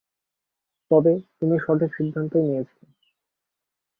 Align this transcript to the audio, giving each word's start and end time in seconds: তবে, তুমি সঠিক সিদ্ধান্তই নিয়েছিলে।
তবে, 0.91 1.13
তুমি 1.37 1.55
সঠিক 1.59 1.91
সিদ্ধান্তই 1.97 2.43
নিয়েছিলে। 2.43 2.87